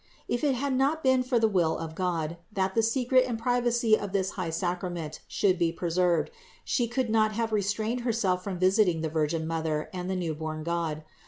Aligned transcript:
If 0.27 0.43
it 0.43 0.55
had 0.55 0.73
not 0.75 1.03
been 1.03 1.21
for 1.21 1.37
the 1.37 1.47
will 1.47 1.77
of 1.77 1.93
God, 1.93 2.37
that 2.51 2.73
the 2.73 2.81
secret 2.81 3.25
and 3.27 3.37
privacy 3.37 3.95
of 3.95 4.13
this 4.13 4.31
high 4.31 4.49
sacrament 4.49 5.19
should 5.27 5.59
be 5.59 5.71
preserved, 5.71 6.31
she 6.63 6.87
could 6.87 7.11
not 7.11 7.33
have 7.33 7.51
restrained 7.53 7.99
herself 8.01 8.43
from 8.43 8.57
visiting 8.57 9.01
the 9.01 9.09
Virgin 9.09 9.45
Mother 9.45 9.91
and 9.93 10.09
the 10.09 10.15
newborn 10.15 10.63
God. 10.63 11.03